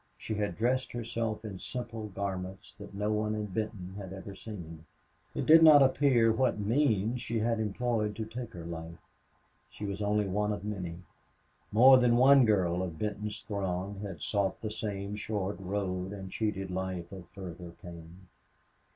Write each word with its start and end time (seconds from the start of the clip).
She 0.17 0.33
had 0.33 0.57
dressed 0.57 0.93
herself 0.93 1.45
in 1.45 1.59
simple 1.59 2.07
garments 2.07 2.73
that 2.79 2.95
no 2.95 3.11
one 3.11 3.35
in 3.35 3.45
Benton 3.45 3.93
had 3.97 4.13
ever 4.13 4.33
seen. 4.33 4.87
It 5.35 5.45
did 5.45 5.61
not 5.61 5.83
appear 5.83 6.31
what 6.33 6.57
means 6.57 7.21
she 7.21 7.37
had 7.37 7.59
employed 7.59 8.15
to 8.15 8.25
take 8.25 8.53
her 8.53 8.65
life. 8.65 8.97
She 9.69 9.85
was 9.85 10.01
only 10.01 10.25
one 10.27 10.53
of 10.53 10.65
many. 10.65 11.03
More 11.71 11.99
than 11.99 12.17
one 12.17 12.45
girl 12.45 12.81
of 12.81 12.97
Benton's 12.97 13.41
throng 13.43 13.99
had 13.99 14.23
sought 14.23 14.59
the 14.61 14.71
same 14.71 15.15
short 15.17 15.57
road 15.59 16.13
and 16.13 16.31
cheated 16.31 16.71
life 16.71 17.11
of 17.11 17.29
further 17.29 17.69
pain. 17.69 18.21